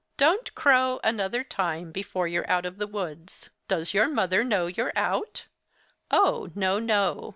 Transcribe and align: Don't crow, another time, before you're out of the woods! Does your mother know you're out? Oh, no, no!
Don't 0.17 0.55
crow, 0.55 0.99
another 1.03 1.43
time, 1.43 1.91
before 1.91 2.27
you're 2.27 2.49
out 2.49 2.65
of 2.65 2.79
the 2.79 2.87
woods! 2.87 3.51
Does 3.67 3.93
your 3.93 4.09
mother 4.09 4.43
know 4.43 4.65
you're 4.65 4.93
out? 4.95 5.45
Oh, 6.09 6.49
no, 6.55 6.79
no! 6.79 7.29